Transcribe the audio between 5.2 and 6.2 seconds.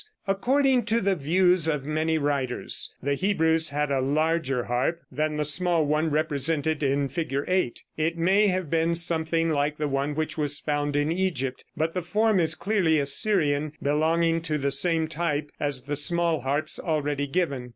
the small one